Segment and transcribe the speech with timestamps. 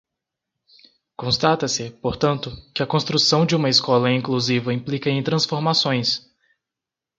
[1.15, 6.27] Constata-se, portanto, que a construção de uma escola inclusiva implica em transformações